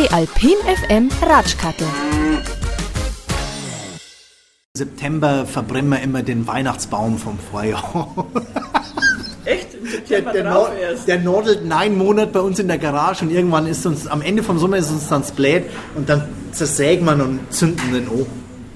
[0.00, 1.86] Die Alpin FM Ratschkattel.
[4.74, 8.08] September verbrennen wir immer den Weihnachtsbaum vom Vorjahr.
[9.44, 9.74] Echt?
[9.74, 11.06] Im Der, September der, drauf Nord, erst.
[11.08, 14.42] der nordelt neun Monate bei uns in der Garage und irgendwann ist uns, am Ende
[14.42, 18.26] vom Sommer ist uns dann spät und dann zersägen wir und zünden den an.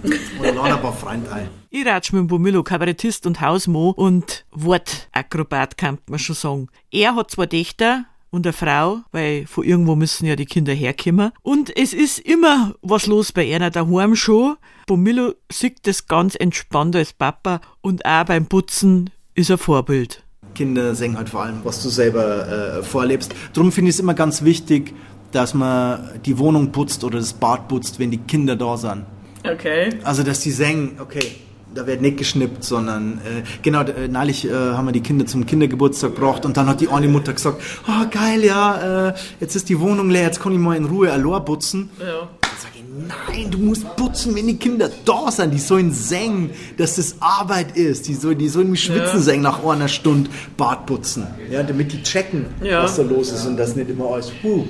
[0.03, 1.49] Und laden ein paar Freunde ein.
[1.71, 6.69] Ich ratsch mit dem Bumillo, Kabarettist und Hausmo und Wortakrobat kann man schon sagen.
[6.91, 8.05] Er hat zwei Töchter
[8.35, 11.31] und eine Frau, weil von irgendwo müssen ja die Kinder herkommen.
[11.43, 14.57] Und es ist immer was los bei einer daheim schon.
[14.87, 20.25] Bumillo sieht das ganz entspannt als Papa und auch beim Putzen ist er Vorbild.
[20.55, 23.35] Kinder sehen halt vor allem, was du selber äh, vorlebst.
[23.53, 24.95] Darum finde ich es immer ganz wichtig,
[25.33, 29.05] dass man die Wohnung putzt oder das Bad putzt, wenn die Kinder da sind.
[29.45, 29.91] Okay.
[30.05, 31.37] Also, dass die singen, okay,
[31.75, 35.45] da wird nicht geschnippt, sondern, äh, genau, äh, neulich äh, haben wir die Kinder zum
[35.47, 39.69] Kindergeburtstag gebracht und dann hat die eine Mutter gesagt, oh geil, ja, äh, jetzt ist
[39.69, 41.91] die Wohnung leer, jetzt kann ich mal in Ruhe allein putzen.
[41.99, 42.29] Ja.
[42.41, 46.51] Dann sage ich, nein, du musst putzen, wenn die Kinder da sind, die sollen singen,
[46.79, 49.21] dass das Arbeit ist, die sollen, die sollen mich schwitzen Ja.
[49.21, 52.85] singen nach einer Stunde Bad putzen, ja, damit die checken, Ja.
[52.85, 54.65] was da los ist und das nicht immer alles, puh.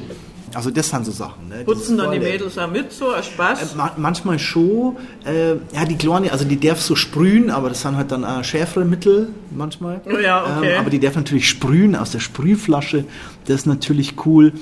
[0.54, 1.48] Also das sind so Sachen.
[1.48, 1.64] Ne?
[1.64, 2.18] Putzen dann die.
[2.18, 3.74] Mädels auch mit, so als Spaß?
[3.74, 4.96] Ma manchmal schon.
[5.24, 8.44] Äh, ja, die Kleine, also die darf so sprühen, aber das sind halt dann auch
[8.44, 10.00] schärfere Mittel manchmal.
[10.22, 10.74] Ja, okay.
[10.74, 13.04] Ähm, aber die darf natürlich sprühen aus der Sprühflasche.
[13.46, 14.52] Das ist natürlich cool.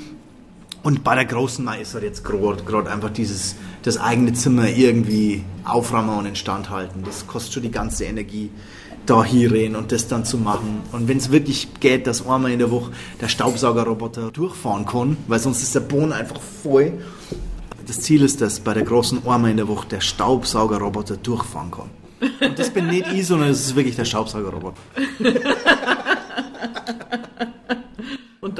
[0.82, 5.44] Und bei der großen Mai ist halt jetzt gerade einfach dieses, das eigene Zimmer irgendwie
[5.64, 7.02] aufräumen und instand halten.
[7.04, 8.50] Das kostet schon die ganze Energie,
[9.06, 10.82] da hierhin und das dann zu machen.
[10.92, 15.38] Und wenn es wirklich geht, dass einmal in der Woche der Staubsaugerroboter durchfahren kann, weil
[15.38, 16.92] sonst ist der Boden einfach voll.
[17.86, 21.90] Das Ziel ist, dass bei der großen einmal in der Woche der Staubsaugerroboter durchfahren kann.
[22.40, 24.76] Und das bin nicht ich, sondern es ist wirklich der Staubsaugerroboter.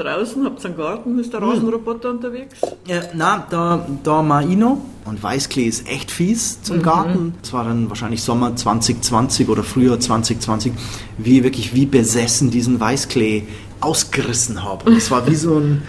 [0.03, 1.49] Draußen habt ihr einen Garten, ist der Hm.
[1.49, 2.55] Rasenroboter unterwegs?
[2.85, 7.35] Ja, na, da, da Maino und Weißklee ist echt fies zum Garten.
[7.41, 10.73] Das war dann wahrscheinlich Sommer 2020 oder Frühjahr 2020,
[11.17, 13.43] wie wirklich wie besessen diesen Weißklee
[13.79, 14.89] ausgerissen habe.
[14.89, 15.83] Und es war wie so ein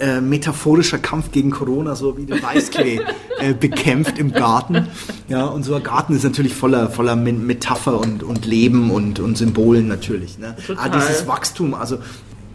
[0.00, 3.00] äh, metaphorischer Kampf gegen Corona, so wie der Weißklee
[3.38, 4.88] äh, bekämpft im Garten.
[5.28, 9.38] Ja, und so ein Garten ist natürlich voller, voller Metapher und, und Leben und, und
[9.38, 10.38] Symbolen natürlich.
[10.38, 10.56] Ne?
[10.66, 10.84] Total.
[10.84, 11.98] Ah, dieses Wachstum, also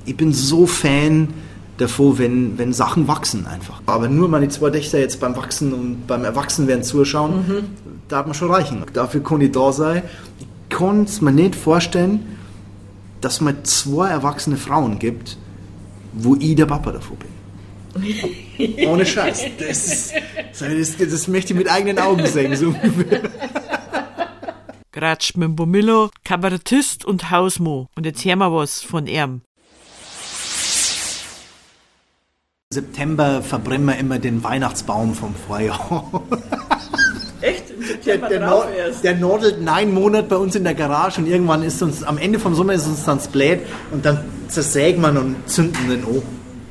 [0.07, 1.33] ich bin so Fan
[1.77, 3.81] davor, wenn, wenn Sachen wachsen einfach.
[3.85, 7.69] Aber nur meine zwei Töchter jetzt beim Wachsen und beim Erwachsenwerden zuschauen,
[8.07, 8.83] da hat man schon reichen.
[8.93, 10.01] Dafür kann ich da sein.
[10.39, 12.37] Ich kann es mir nicht vorstellen,
[13.21, 15.37] dass mal zwei erwachsene Frauen gibt,
[16.13, 17.27] wo ich der Papa davor bin.
[18.87, 19.43] Ohne Scheiß.
[19.59, 20.13] Das,
[20.59, 22.55] das, das möchte ich mit eigenen Augen sehen.
[22.55, 22.73] So.
[24.91, 27.87] Gratsch Bumillo, Kabarettist und Hausmo.
[27.95, 29.41] Und jetzt hören wir was von ihm.
[32.77, 36.11] September verbrennen wir immer den Weihnachtsbaum vom Vorjahr.
[37.41, 37.71] Echt?
[37.71, 39.03] Im Der, September der, drauf Nord, erst?
[39.03, 42.37] der nordelt neun Monate bei uns in der Garage und irgendwann ist uns, am Ende
[42.37, 43.61] vom Sommer ist uns dann spät
[43.91, 46.21] und dann zersägen wir und zünden den an.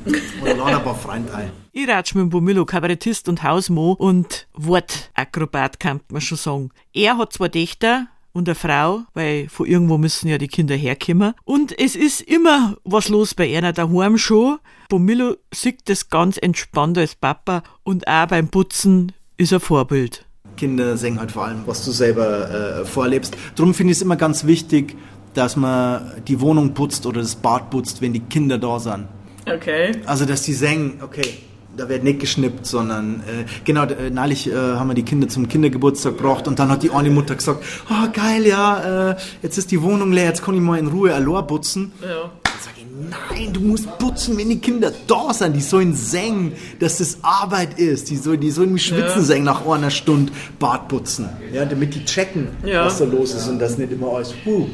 [0.05, 1.51] Und paar Freunde ein.
[1.73, 6.69] Ich ratsch mit dem Bumillo, Kabarettist und Hausmo und Wortakrobat kann man schon sagen.
[6.93, 8.07] Er hat zwei Töchter
[8.37, 11.33] und eine Frau, weil von irgendwo müssen ja die Kinder herkommen.
[11.43, 14.59] Und es ist immer was los bei einer daheim schon.
[14.89, 20.25] Bumillo sieht das ganz entspannt als Papa und auch beim Putzen ist er Vorbild.
[20.55, 23.35] Kinder sehen halt vor allem, was du selber äh, vorlebst.
[23.55, 24.95] Darum finde ich es immer ganz wichtig,
[25.33, 29.07] dass man die Wohnung putzt oder das Bad putzt, wenn die Kinder da sind.
[29.45, 29.91] Okay.
[30.05, 31.37] Also, dass die singen, okay,
[31.77, 35.47] da wird nicht geschnippt, sondern, äh, genau, äh, neulich äh, haben wir die Kinder zum
[35.47, 39.71] Kindergeburtstag gebracht und dann hat die eine Mutter gesagt, oh geil, ja, äh, jetzt ist
[39.71, 41.91] die Wohnung leer, jetzt kann ich mal in Ruhe allein putzen.
[42.01, 42.31] Ja.
[42.43, 46.53] Dann sage ich, nein, du musst putzen, wenn die Kinder da sind, die sollen singen,
[46.79, 49.21] dass das Arbeit ist, die sollen, die sollen mich schwitzen Ja.
[49.21, 52.85] singen nach einer Stunde Bad putzen, ja, damit die checken, Ja.
[52.85, 54.65] was da los ist und das nicht immer alles, puh.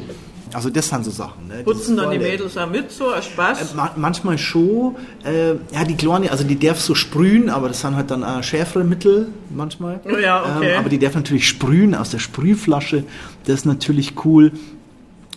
[0.54, 1.48] Also das sind so Sachen.
[1.48, 1.62] Ne?
[1.64, 2.18] Putzen dann die.
[2.18, 3.74] Mädels auch mit, so als Spaß?
[3.74, 4.96] Ma manchmal schon.
[5.24, 8.42] Äh, ja, die Kleine, also die darf so sprühen, aber das sind halt dann auch
[8.42, 10.00] schärfere Mittel manchmal.
[10.22, 10.72] Ja, okay.
[10.72, 13.04] Ähm, aber die darf natürlich sprühen aus der Sprühflasche.
[13.46, 14.52] Das ist natürlich cool.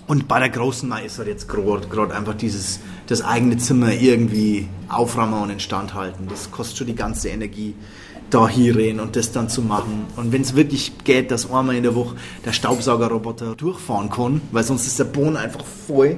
[0.07, 4.69] Und bei der großen Mai ist halt jetzt gerade einfach dieses, das eigene Zimmer irgendwie
[4.87, 6.27] aufräumen und instand halten.
[6.29, 7.75] Das kostet schon die ganze Energie,
[8.29, 10.05] da hierhin und das dann zu machen.
[10.15, 12.15] Und wenn es wirklich geht, dass einmal in der Woche
[12.45, 16.17] der Staubsaugerroboter durchfahren kann, weil sonst ist der Boden einfach voll.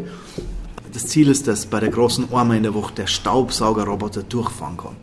[0.91, 4.95] Das Ziel ist, dass bei der großen einmal in der Woche der Staubsaugerroboter durchfahren kann.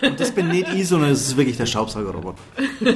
[0.00, 2.38] Und das bin nicht ich, sondern es ist wirklich der Staubsaugerroboter.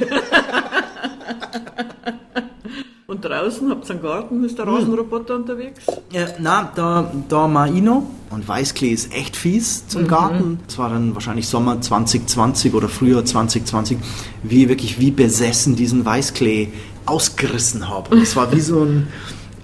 [3.09, 5.81] Und draußen habt ihr einen Garten, ist der Rasenroboter unterwegs?
[6.11, 10.59] Ja, na, da, da Maino und Weißklee ist echt fies zum Garten.
[10.67, 13.97] Es war dann wahrscheinlich Sommer 2020 oder Frühjahr 2020,
[14.43, 16.67] wie wirklich wie besessen diesen Weißklee
[17.07, 18.13] ausgerissen habe.
[18.13, 19.07] Und es war wie so ein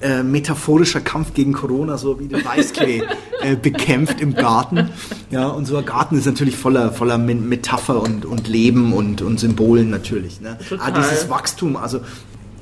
[0.02, 3.04] äh, metaphorischer Kampf gegen Corona, so wie der Weißklee
[3.44, 4.90] äh, bekämpft im Garten.
[5.30, 9.40] Ja, und so ein Garten ist natürlich voller, voller Metapher und, und Leben und, und
[9.40, 10.42] Symbolen natürlich.
[10.42, 10.58] Ne?
[10.68, 10.88] Total.
[10.88, 12.00] Ah, dieses Wachstum, also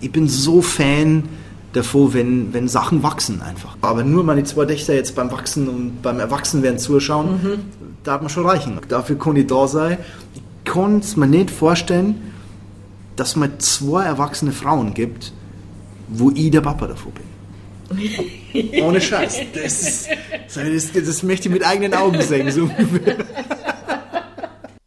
[0.03, 1.23] ich bin so Fan
[1.71, 3.77] davor, wenn, wenn Sachen wachsen einfach.
[3.81, 7.63] Aber nur meine zwei Dächter jetzt beim Wachsen und beim Erwachsenwerden zuschauen,
[8.03, 8.79] da hat man schon reichen.
[8.89, 9.97] Dafür kann ich da sein.
[10.35, 10.41] Ich
[10.71, 12.33] kann es mir nicht vorstellen,
[13.15, 15.33] dass es mal zwei erwachsene Frauen gibt,
[16.09, 17.23] wo ich der Papa davor bin.
[18.83, 19.39] Ohne Scheiß.
[19.53, 20.07] Das,
[20.53, 22.51] das, das möchte ich mit eigenen Augen sehen.
[22.51, 22.69] So.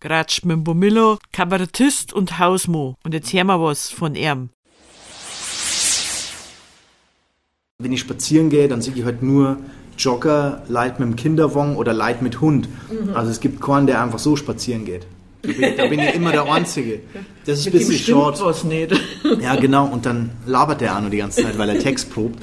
[0.00, 2.96] Gratsch mit dem Bomillo, Kabarettist und Hausmo.
[3.04, 4.50] Und jetzt hören wir was von ihm.
[7.78, 9.58] Wenn ich spazieren gehe, dann sehe ich halt nur
[9.98, 12.70] Jogger, Leid mit dem Kinderwagen oder Leid mit Hund.
[13.12, 15.06] Also es gibt keinen, der einfach so spazieren geht.
[15.42, 17.00] Da bin, da bin ich immer der Einzige.
[17.44, 18.40] Das ist ein bisschen short.
[18.42, 18.98] was nicht.
[19.42, 19.86] Ja, genau.
[19.88, 22.42] Und dann labert der auch nur die ganze Zeit, weil er Text probt.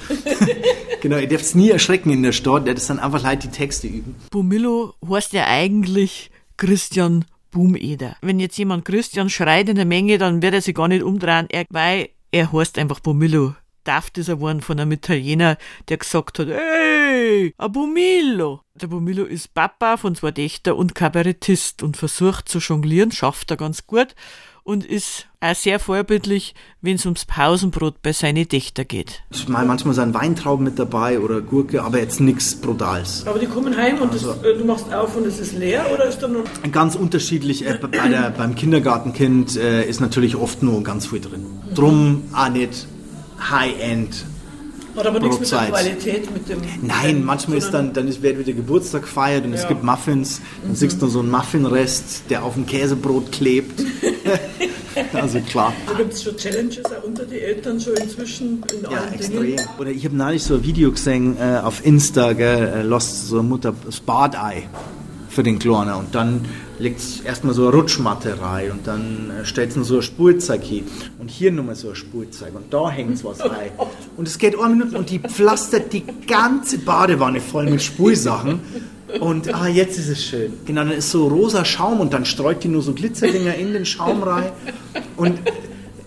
[1.02, 2.68] genau, ihr dürft es nie erschrecken in der Stadt.
[2.68, 4.14] Der das dann einfach leid die Texte üben.
[4.30, 8.18] Bomillo heißt ja eigentlich Christian Bumeder.
[8.22, 11.48] Wenn jetzt jemand Christian schreit in der Menge, dann wird er sich gar nicht umdrehen,
[11.50, 13.56] er, weil er heißt einfach Bomillo.
[13.84, 15.58] Daft ist er geworden von einem Italiener,
[15.90, 18.62] der gesagt hat, hey, a Bomillo.
[18.76, 23.58] Der Bomillo ist Papa von zwei Töchter und Kabarettist und versucht zu jonglieren, schafft er
[23.58, 24.16] ganz gut
[24.64, 29.24] und ist auch sehr vorbildlich, wenn es ums Pausenbrot bei seinen Töchter geht.
[29.48, 33.28] Mal manchmal sind Weintrauben mit dabei oder Gurke, aber jetzt nichts Brutales.
[33.28, 36.06] Aber die kommen heim und das, äh, du machst auf und es ist leer oder
[36.06, 36.46] ist da noch.
[36.72, 37.66] Ganz unterschiedlich.
[37.66, 41.46] Äh, bei der, beim Kindergartenkind äh, ist natürlich oft nur ganz viel drin.
[41.76, 42.88] Drum auch nicht
[43.50, 44.25] High-End.
[44.95, 45.60] Hat aber nichts mit der.
[45.69, 46.60] Qualität, mit dem.
[46.84, 49.69] Nein, manchmal ist dann, dann ist, wird wieder Geburtstag gefeiert und es Ja.
[49.69, 50.40] gibt Muffins.
[50.63, 53.84] Dann siehst du so einen Muffinrest, der auf dem Käsebrot klebt.
[55.13, 55.74] also klar.
[55.88, 59.42] Da gibt es schon Challenges auch unter die Eltern schon inzwischen in Ja, allen extrem.
[59.42, 59.68] Dingen.
[59.80, 63.39] Oder ich habe neulich so ein Video gesehen äh, auf Insta, gell, äh, lost so
[63.39, 64.68] eine Mutter das Badei
[65.30, 66.46] für den Kleinen und dann
[66.84, 70.84] legt erstmal so eine Rutschmatte rein und dann äh, stellt so ein Spielzeug hin
[71.18, 73.72] und hier nochmal so ein Spielzeug und da hängt was rein.
[74.18, 78.60] Und es geht eine Minute und die pflastert die ganze Badewanne voll mit Spielsachen.
[79.20, 80.54] Und ah, jetzt ist es schön.
[80.66, 83.86] Genau, dann ist so rosa Schaum und dann streut die nur so Glitzerdinger in den
[83.86, 84.52] Schaum rein.
[85.18, 85.40] Und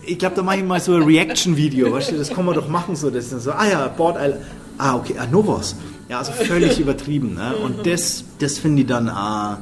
[0.04, 2.68] ich glaube, da mache ich mal so ein Reaction-Video, weißt du, das kann man doch
[2.68, 4.42] machen, so, das ist so, ah ja, Board Island,
[4.78, 5.76] ah, okay, ah, noch was.
[6.08, 7.54] Ja, also völlig übertrieben, ne?
[7.56, 9.58] Und das, das finde ich dann ah,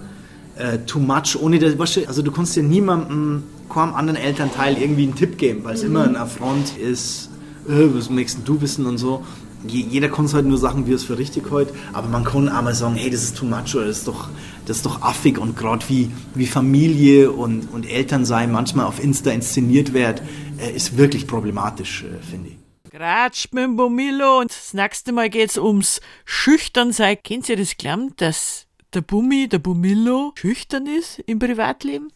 [0.57, 4.77] äh, too much, ohne das, weißt du, also du kannst ja niemandem, keinem anderen Elternteil
[4.79, 7.31] irgendwie einen Tipp geben, weil es immer ein Affront ist,
[7.69, 9.25] äh, was möchtest du wissen und so.
[9.67, 12.63] Je- Jeder kann halt nur sagen, wie es für richtig heute, aber man kann auch
[12.63, 14.29] mal sagen, hey, das ist too much oder das ist doch,
[14.67, 19.31] das ist doch affig und gerade wie, wie Familie und, und Elternsein manchmal auf Insta
[19.31, 20.21] inszeniert wird,
[20.59, 22.57] äh, ist wirklich problematisch, äh, finde ich.
[22.93, 27.17] Gratsch mit dem und das nächste Mal geht's ums Schüchternsein.
[27.25, 32.13] Kennt ihr das glauben, dass der Bummi, der Bumillo, schüchtern ist im Privatleben?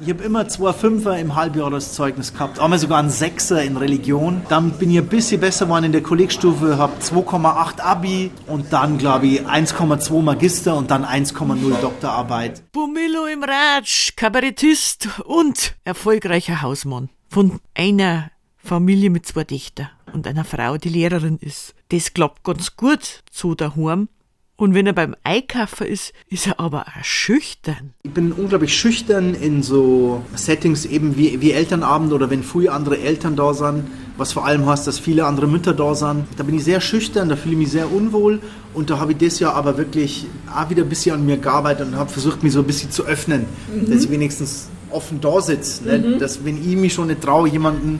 [0.00, 4.42] Ich habe immer zwei Fünfer im Halbjahreszeugnis gehabt, einmal sogar einen Sechser in Religion.
[4.48, 8.98] Dann bin ich ein bisschen besser geworden in der Kollegstufe, habe 2,8 Abi und dann,
[8.98, 12.72] glaube ich, 1,2 Magister und dann 1,0 Doktorarbeit.
[12.72, 20.44] Bumillo im Ratsch, Kabarettist und erfolgreicher Hausmann von einer Familie mit zwei Töchtern und einer
[20.44, 21.74] Frau, die Lehrerin ist.
[21.88, 24.08] Das klappt ganz gut zu daheim.
[24.56, 27.94] Und wenn er beim Einkaufen ist, ist er aber auch schüchtern.
[28.04, 32.98] Ich bin unglaublich schüchtern in so Settings eben wie, wie Elternabend oder wenn früh andere
[33.00, 33.84] Eltern da sind,
[34.16, 36.26] was vor allem heißt, dass viele andere Mütter da sind.
[36.36, 38.40] Da bin ich sehr schüchtern, da fühle ich mich sehr unwohl
[38.72, 41.88] und da habe ich das Jahr aber wirklich auch wieder ein bisschen an mir gearbeitet
[41.88, 43.46] und habe versucht, mich so ein bisschen zu öffnen,
[43.88, 45.84] dass ich wenigstens offen da sitze.
[45.84, 46.18] Ne?
[46.18, 47.98] Dass wenn ich mich schon nicht traue, jemanden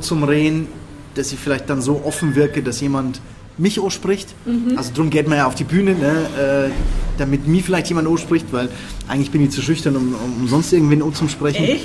[0.00, 0.68] zum Reden,
[1.14, 3.20] dass ich vielleicht dann so offen wirke, dass jemand
[3.56, 4.34] mich ausspricht.
[4.76, 6.68] Also darum geht man ja auf die Bühne, ne?
[6.68, 6.70] äh,
[7.18, 8.68] damit mich vielleicht jemand ausspricht, weil
[9.06, 11.62] eigentlich bin ich zu schüchtern, um, um, sonst irgendwen anzusprechen.
[11.64, 11.84] Echt?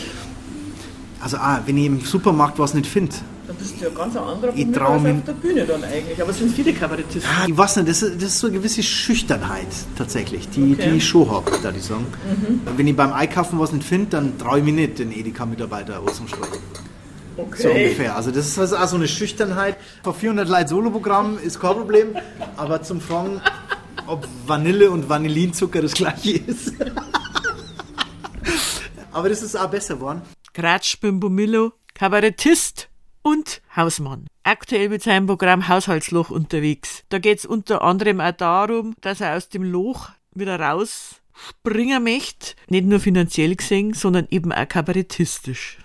[1.19, 3.13] Also ah, wenn ich im Supermarkt was nicht finde.
[3.45, 5.83] Da bist du ja ganz ein anderer Ich trau als mich- auf der Bühne dann
[5.83, 6.21] eigentlich.
[6.21, 7.23] Aber es sind viele Kabarettisten.
[7.23, 9.67] Ah, ich weiß nicht, das ist, das ist so eine gewisse Schüchternheit
[9.97, 10.89] tatsächlich, die, Okay.
[10.91, 12.05] die ich schon habe, da die sagen.
[12.77, 16.57] Wenn ich beim Einkaufen was nicht finde, dann traue ich mich nicht, den Edeka-Mitarbeiter auszusprechen.
[17.39, 17.61] Okay.
[17.61, 18.15] So ungefähr.
[18.15, 19.77] Also das ist also auch so eine Schüchternheit.
[20.03, 22.15] Vor 400 Leuten Soloprogramm ist kein Problem,
[22.57, 23.41] aber zum Fragen,
[24.07, 26.73] ob Vanille und Vanillinzucker das gleiche ist.
[29.11, 30.21] aber das ist auch besser geworden.
[30.53, 32.89] Gratsch beim Bumillo, Kabarettist
[33.21, 34.27] und Hausmann.
[34.43, 37.03] Aktuell mit seinem Programm Haushaltsloch unterwegs.
[37.09, 42.55] Da geht's unter anderem auch darum, dass er aus dem Loch wieder rausspringen möchte.
[42.67, 45.77] Nicht nur finanziell gesehen, sondern eben auch kabarettistisch.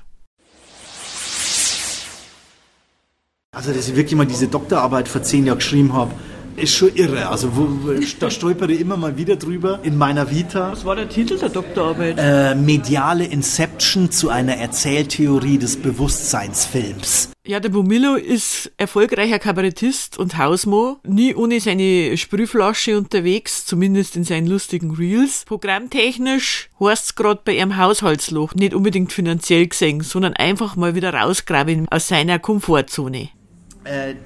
[3.54, 6.12] Also, dass ich wirklich mal diese Doktorarbeit vor zehn Jahren geschrieben habe,
[6.56, 7.28] ist schon irre.
[7.28, 10.72] Also wo, da stolpere ich immer mal wieder drüber in meiner Vita.
[10.72, 12.16] Was war der Titel der Doktorarbeit?
[12.18, 17.30] Äh, mediale Inception zu einer Erzähltheorie des Bewusstseinsfilms.
[17.46, 24.24] Ja, der Bumillo ist erfolgreicher Kabarettist und Hausmo, nie ohne seine Sprühflasche unterwegs, zumindest in
[24.24, 25.44] seinen lustigen Reels.
[25.44, 31.86] Programmtechnisch heißt's grad bei ihrem Haushaltsloch, nicht unbedingt finanziell gesehen, sondern einfach mal wieder rausgraben
[31.90, 33.28] aus seiner Komfortzone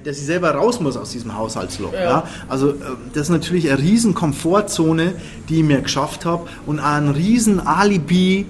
[0.03, 1.93] dass ich selber raus muss aus diesem Haushaltsloch.
[1.93, 2.03] Ja.
[2.03, 2.23] ja.
[2.47, 2.75] Also äh,
[3.13, 5.13] das ist natürlich eine riesen Komfortzone,
[5.49, 8.45] die ich mir geschafft habe und ein riesen Alibi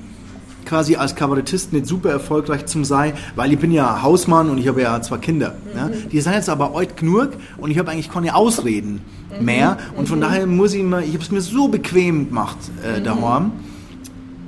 [0.66, 4.68] quasi als Kabarettist nicht super erfolgreich zum sein, weil ich bin ja Hausmann und ich
[4.68, 5.56] habe ja zwei Kinder.
[5.74, 5.78] Mhm.
[5.78, 5.90] Ja.
[6.12, 9.02] Die sind jetzt aber alt genug und ich habe eigentlich keine Ausreden
[9.40, 9.46] mhm.
[9.46, 10.24] mehr und von mhm.
[10.24, 13.52] daher muss ich mir, ich habe es mir so bequem gemacht äh, daheim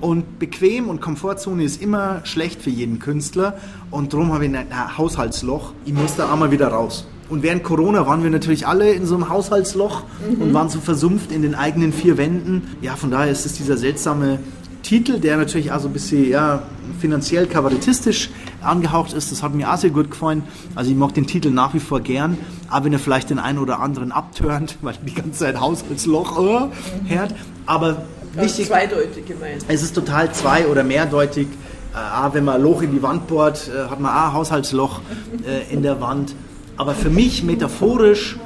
[0.02, 3.58] und bequem und Komfortzone ist immer schlecht für jeden Künstler.
[3.92, 5.74] Und darum habe ich ein Haushaltsloch.
[5.86, 7.06] Ich muss da einmal wieder raus.
[7.30, 10.42] Und während Corona waren wir natürlich alle in so einem Haushaltsloch mhm.
[10.42, 12.64] und waren so versumpft in den eigenen vier Wänden.
[12.82, 14.40] Ja, von daher ist es dieser seltsame
[14.82, 16.64] Titel, der natürlich auch so ein bisschen ja,
[17.00, 18.30] finanziell kabarettistisch
[18.62, 19.32] angehaucht ist.
[19.32, 20.44] Das hat mir auch sehr gut gefallen.
[20.76, 22.38] Also ich mag den Titel nach wie vor gern,
[22.70, 26.70] aber wenn er vielleicht den einen oder anderen abtönt, weil die ganze Zeit Haushaltsloch
[27.08, 27.36] äh, hört.
[27.66, 28.04] Aber
[28.34, 28.68] wichtig.
[28.68, 29.66] zweideutig gemeint.
[29.68, 31.48] Es ist total zwei- oder mehrdeutig.
[31.94, 35.02] Äh, wenn man Loch in die Wand bohrt, äh, hat man ein Haushaltsloch
[35.46, 36.36] äh, in der Wand.
[36.78, 38.38] Aber für mich metaphorisch,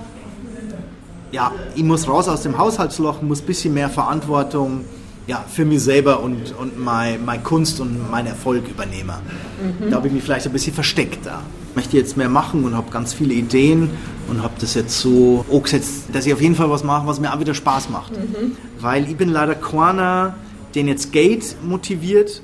[1.31, 4.85] ja, ich muss raus aus dem Haushaltsloch, muss ein bisschen mehr Verantwortung
[5.27, 9.15] ja, für mich selber und, und meine mein Kunst und meinen Erfolg übernehmen.
[9.61, 9.89] Mhm.
[9.89, 11.41] Da habe ich mich vielleicht ein bisschen versteckt da.
[11.75, 13.89] Ich möchte jetzt mehr machen und habe ganz viele Ideen
[14.29, 17.33] und habe das jetzt so angesetzt, dass ich auf jeden Fall was mache, was mir
[17.33, 18.13] auch wieder Spaß macht.
[18.13, 18.53] Mhm.
[18.79, 20.35] Weil ich bin leider keiner,
[20.73, 22.41] den jetzt Geld motiviert,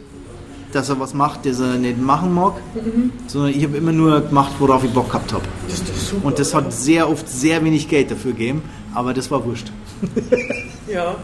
[0.74, 3.12] dass er was macht, das er nicht machen mag, mhm.
[3.28, 5.46] sondern ich habe immer nur gemacht, worauf ich Bock gehabt habe.
[6.24, 8.62] Und das hat sehr oft sehr wenig Geld dafür gegeben,
[8.94, 9.72] aber das war wurscht.
[10.92, 11.16] ja.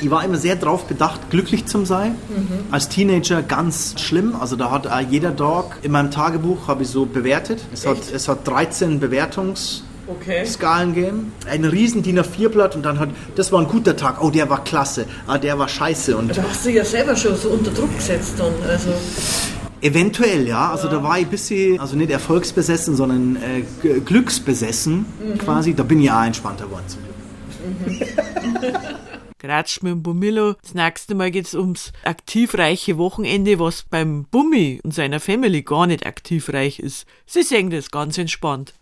[0.00, 2.16] Ich war immer sehr darauf bedacht, glücklich zu sein.
[2.28, 2.72] Mhm.
[2.72, 4.34] Als Teenager ganz schlimm.
[4.38, 7.62] Also da hat jeder Tag in meinem Tagebuch habe ich so bewertet.
[7.72, 10.44] Es hat, es hat 13 Bewertungs okay.
[10.44, 11.32] Skalen gegeben.
[11.48, 14.64] Ein riesen DIN A4-Blatt und dann hat, das war ein guter Tag, oh, der war
[14.64, 16.16] klasse, ah, der war scheiße.
[16.16, 18.90] Und da hast du ja selber schon so unter Druck gesetzt dann, also...
[19.82, 20.70] Eventuell, ja.
[20.70, 20.94] Also ja.
[20.94, 25.38] da war ich ein bisschen, also nicht erfolgsbesessen, sondern äh, glücksbesessen mhm.
[25.38, 25.74] quasi.
[25.74, 28.02] Da bin ich auch entspannter geworden zum Glück.
[28.62, 28.76] Mhm.
[29.46, 30.54] Gratsch mit dem Bumillo.
[30.62, 36.04] Das nächste Mal geht's ums aktivreiche Wochenende, was beim Bummi und seiner Family gar nicht
[36.04, 37.06] aktivreich ist.
[37.26, 38.74] Sie sehen das ganz entspannt.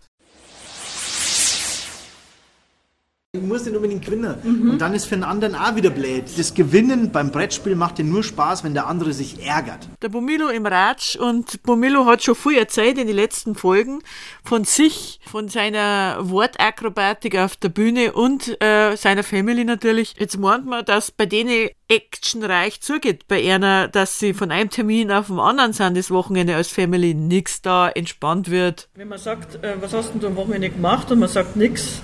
[3.35, 4.35] Ich muss den unbedingt gewinnen.
[4.43, 4.71] Mhm.
[4.71, 6.23] Und dann ist für den anderen auch wieder blöd.
[6.37, 9.89] Das Gewinnen beim Brettspiel macht dir nur Spaß, wenn der andere sich ärgert.
[10.01, 13.99] Der Bomilo im Ratsch und Bomilo hat schon viel erzählt in den letzten Folgen
[14.43, 20.15] von sich, von seiner Wortakrobatik auf der Bühne und äh, seiner Family natürlich.
[20.17, 25.11] Jetzt meint man, dass bei denen actionreich zugeht bei einer, dass sie von einem Termin
[25.11, 28.89] auf den anderen sind, das Wochenende als Family nichts da entspannt wird.
[28.95, 32.01] Wenn man sagt, äh, was hast du am Wochenende gemacht und man sagt nichts,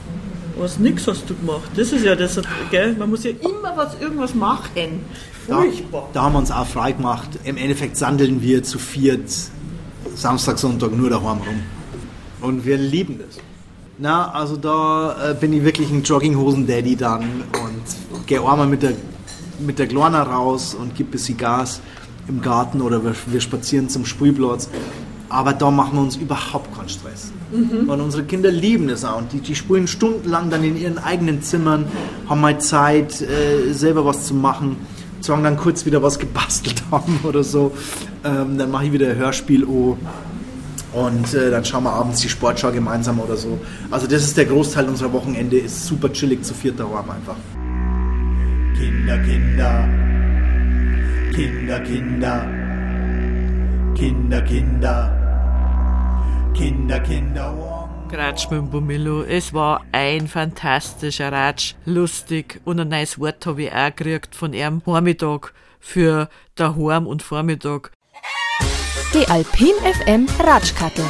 [0.57, 1.69] was nix hast du gemacht.
[1.75, 2.39] Das ist ja das,
[2.69, 2.95] gell?
[2.97, 5.05] Man muss ja immer was, irgendwas machen.
[5.47, 6.09] Furchtbar.
[6.13, 7.29] Da, da haben wir uns auch frei gemacht.
[7.43, 9.29] Im Endeffekt sandeln wir zu viert
[10.15, 11.63] Samstag, Sonntag nur daheim rum.
[12.41, 13.39] Und wir lieben das.
[13.97, 18.93] Na, also da äh, bin ich wirklich ein Jogginghosen-Daddy dann und gehe einmal mit der,
[19.59, 21.81] mit der Glorna raus und gib ein bisschen Gas
[22.27, 24.69] im Garten oder wir, wir spazieren zum Spielplatz.
[25.31, 27.31] Aber da machen wir uns überhaupt keinen Stress.
[27.53, 27.87] Mhm.
[27.87, 29.17] Weil unsere Kinder lieben es auch.
[29.17, 31.85] Und die, die spulen stundenlang dann in ihren eigenen Zimmern,
[32.27, 34.75] haben mal Zeit, äh, selber was zu machen.
[35.21, 37.71] Sagen dann kurz wieder was gebastelt haben oder so.
[38.25, 39.97] Ähm, dann mache ich wieder ein Hörspiel oh.
[40.91, 43.57] Und äh, dann schauen wir abends die Sportschau gemeinsam oder so.
[43.89, 47.37] Also das ist der Großteil unserer Wochenende, ist super chillig zu viert daheim einfach.
[48.77, 49.87] Kinder, Kinder,
[51.33, 52.47] Kinder, Kinder,
[53.95, 55.20] Kinder, Kinder.
[56.53, 57.89] Kinder, Kinder.
[58.09, 59.23] Gratsch mit dem Bumillo.
[59.23, 61.75] Es war ein fantastischer Ratsch.
[61.85, 62.59] Lustig.
[62.65, 67.91] Und ein neues Wort habe ich auch gekriegt von ihrem Vormittag für daheim und Vormittag.
[69.13, 71.05] Die Alpin FM Ratschkattel.